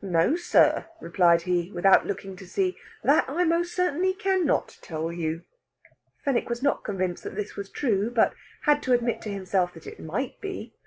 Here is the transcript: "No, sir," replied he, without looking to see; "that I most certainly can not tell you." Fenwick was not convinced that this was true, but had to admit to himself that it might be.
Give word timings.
"No, 0.00 0.34
sir," 0.34 0.86
replied 0.98 1.42
he, 1.42 1.70
without 1.72 2.06
looking 2.06 2.36
to 2.36 2.46
see; 2.48 2.78
"that 3.04 3.26
I 3.28 3.44
most 3.44 3.74
certainly 3.74 4.14
can 4.14 4.46
not 4.46 4.78
tell 4.80 5.12
you." 5.12 5.42
Fenwick 6.24 6.48
was 6.48 6.62
not 6.62 6.84
convinced 6.84 7.22
that 7.24 7.34
this 7.36 7.54
was 7.54 7.68
true, 7.68 8.10
but 8.10 8.32
had 8.62 8.82
to 8.84 8.94
admit 8.94 9.20
to 9.24 9.30
himself 9.30 9.74
that 9.74 9.86
it 9.86 10.00
might 10.00 10.40
be. 10.40 10.72